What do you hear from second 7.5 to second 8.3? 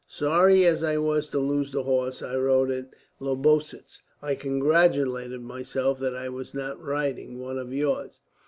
of yours."